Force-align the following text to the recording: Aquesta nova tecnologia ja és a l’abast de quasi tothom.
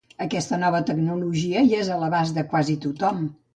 Aquesta 0.23 0.57
nova 0.63 0.79
tecnologia 0.87 1.63
ja 1.73 1.83
és 1.85 1.93
a 1.93 2.01
l’abast 2.05 2.41
de 2.41 2.47
quasi 2.55 2.81
tothom. 2.89 3.25